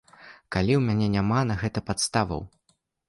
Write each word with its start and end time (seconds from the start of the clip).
Калі 0.53 0.73
ў 0.77 0.81
мяне 0.87 1.07
няма 1.17 1.39
на 1.49 1.59
гэта 1.65 1.79
падставаў. 1.91 2.41